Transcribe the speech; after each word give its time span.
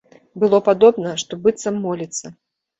Было 0.43 0.59
падобна, 0.69 1.13
што 1.25 1.41
быццам 1.45 1.81
моліцца. 1.87 2.37